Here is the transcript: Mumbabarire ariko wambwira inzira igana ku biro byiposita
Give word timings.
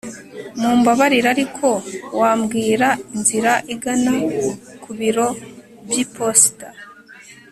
Mumbabarire 0.59 1.27
ariko 1.35 1.67
wambwira 2.19 2.87
inzira 3.15 3.53
igana 3.73 4.13
ku 4.83 4.89
biro 4.97 5.27
byiposita 5.87 6.67